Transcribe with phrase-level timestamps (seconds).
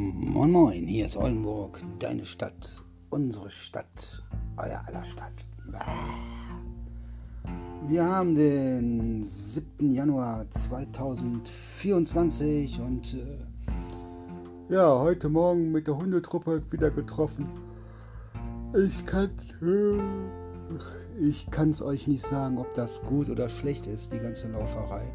[0.00, 4.22] Moin Moin, hier ist Oldenburg, deine Stadt, unsere Stadt,
[4.56, 5.44] euer aller Stadt.
[7.88, 9.92] Wir haben den 7.
[9.92, 13.38] Januar 2024 und äh,
[14.72, 17.48] ja, heute Morgen mit der Hundetruppe wieder getroffen.
[18.76, 19.98] Ich kann äh,
[21.20, 25.12] ich kann es euch nicht sagen, ob das gut oder schlecht ist, die ganze Lauferei.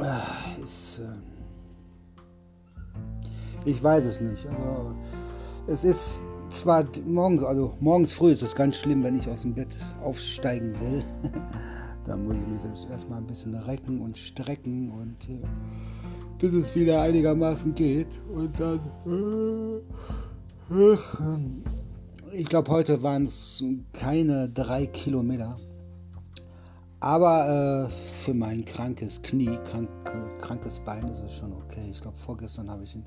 [0.00, 1.08] Äh, ist äh,
[3.64, 4.46] ich weiß es nicht.
[4.46, 4.94] Also,
[5.66, 9.54] es ist zwar morgens, also morgens früh ist es ganz schlimm, wenn ich aus dem
[9.54, 11.02] Bett aufsteigen will.
[12.04, 15.40] da muss ich mich jetzt erstmal ein bisschen recken und strecken und äh,
[16.38, 18.08] bis es wieder einigermaßen geht.
[18.32, 18.80] Und dann.
[19.06, 20.96] Äh,
[22.32, 25.56] ich glaube, heute waren es keine drei Kilometer.
[27.00, 27.88] Aber äh,
[28.24, 29.88] für mein krankes Knie, krank,
[30.40, 31.86] krankes Bein ist es schon okay.
[31.90, 32.98] Ich glaube, vorgestern habe ich,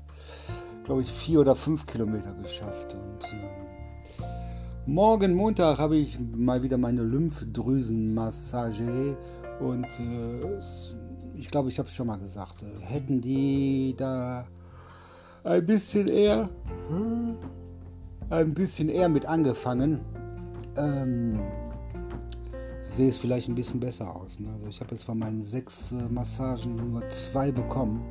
[0.84, 2.94] glaube ich, vier oder fünf Kilometer geschafft.
[2.94, 3.50] Und äh,
[4.86, 9.18] morgen Montag habe ich mal wieder meine Lymphdrüsenmassage.
[9.60, 10.58] Und äh,
[11.34, 12.62] ich glaube, ich habe es schon mal gesagt.
[12.62, 14.46] Äh, hätten die da
[15.44, 16.48] ein bisschen eher,
[18.30, 20.00] ein bisschen eher mit angefangen,
[20.76, 21.40] ähm,
[22.82, 24.40] sehe es vielleicht ein bisschen besser aus.
[24.40, 24.50] Ne?
[24.52, 28.02] Also ich habe jetzt von meinen sechs äh, Massagen nur zwei bekommen.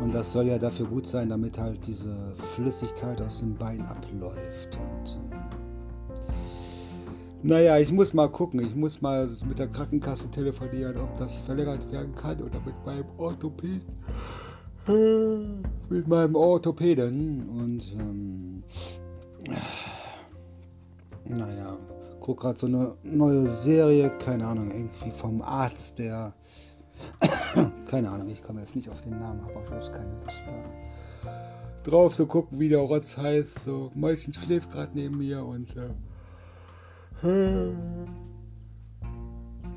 [0.00, 4.76] Und das soll ja dafür gut sein, damit halt diese Flüssigkeit aus dem Bein abläuft.
[4.76, 5.36] Und äh,
[7.42, 8.60] naja, ich muss mal gucken.
[8.60, 13.06] Ich muss mal mit der Krankenkasse telefonieren, ob das verlängert werden kann oder mit meinem
[13.18, 13.82] Orthopäden.
[15.88, 17.48] Mit meinem Orthopäden.
[17.48, 18.62] Und ähm,
[22.26, 26.34] gucke gerade so eine neue Serie, keine Ahnung, irgendwie vom Arzt, der.
[27.86, 30.52] keine Ahnung, ich komme jetzt nicht auf den Namen, habe auch bloß keine Lust da
[31.88, 33.64] drauf zu gucken, wie der Rotz heißt.
[33.64, 35.72] So, Mäuschen schläft gerade neben mir und.
[37.22, 37.70] Äh,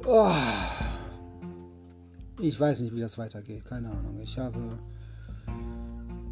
[0.07, 0.33] oh,
[2.39, 4.19] ich weiß nicht, wie das weitergeht, keine Ahnung.
[4.21, 4.79] Ich habe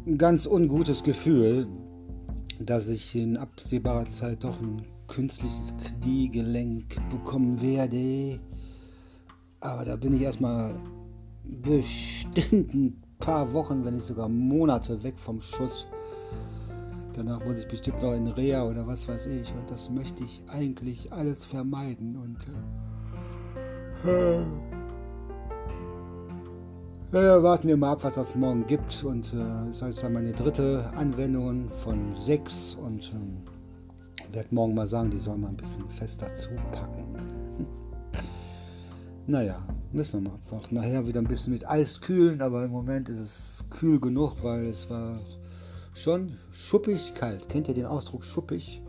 [0.04, 1.68] ein ganz ungutes Gefühl,
[2.58, 8.38] dass ich in absehbarer Zeit doch ein künstliches Kniegelenk bekommen werde.
[9.60, 10.74] Aber da bin ich erstmal
[11.44, 15.88] bestimmt ein paar Wochen, wenn nicht sogar Monate weg vom Schuss.
[17.14, 19.52] Danach muss ich bestimmt noch in Reha oder was weiß ich.
[19.52, 22.16] Und das möchte ich eigentlich alles vermeiden.
[22.16, 22.36] Und
[24.08, 24.42] äh,
[27.10, 29.02] äh, warten wir mal ab, was das morgen gibt.
[29.02, 32.76] Und äh, ist halt meine dritte Anwendung von sechs.
[32.76, 33.57] Und äh,
[34.32, 37.66] werde morgen mal sagen, die sollen mal ein bisschen fester zupacken.
[39.26, 40.74] naja, müssen wir mal abwarten.
[40.74, 44.66] Nachher wieder ein bisschen mit Eis kühlen, aber im Moment ist es kühl genug, weil
[44.66, 45.18] es war
[45.94, 47.48] schon schuppig kalt.
[47.48, 48.82] Kennt ihr den Ausdruck schuppig?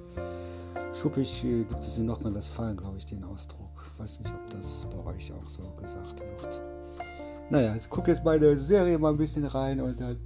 [0.94, 3.70] Schuppig äh, gibt es in Nordrhein-Westfalen, glaube ich, den Ausdruck.
[3.98, 6.62] Weiß nicht, ob das bei euch auch so gesagt wird.
[7.50, 10.18] Naja, ich gucke jetzt meine Serie mal ein bisschen rein und dann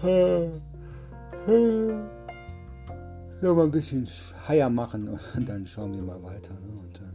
[3.40, 4.08] so mal ein bisschen
[4.46, 6.54] heier machen und dann schauen wir mal weiter.
[6.54, 6.80] Ne?
[6.80, 7.14] Und dann,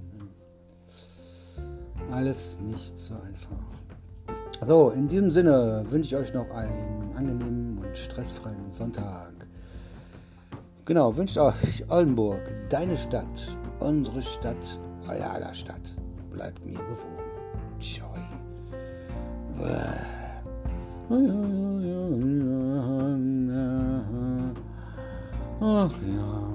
[2.10, 2.16] ja.
[2.16, 3.58] Alles nicht so einfach.
[4.66, 9.34] So, in diesem Sinne wünsche ich euch noch einen angenehmen und stressfreien Sonntag.
[10.86, 15.96] Genau, wünscht euch Oldenburg, deine Stadt, unsere Stadt, euer aller Stadt.
[16.32, 17.20] Bleibt mir gewogen.
[17.80, 18.14] Ciao.
[25.64, 25.90] 嗯。
[26.14, 26.53] 呀。